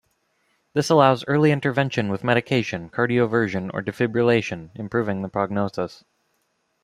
This 0.73 0.89
allows 0.89 1.23
early 1.27 1.51
intervention 1.51 2.09
with 2.09 2.23
medication, 2.23 2.89
cardioversion 2.89 3.69
or 3.71 3.83
defibrillation, 3.83 4.71
improving 4.73 5.21
the 5.21 5.29
prognosis. 5.29 6.03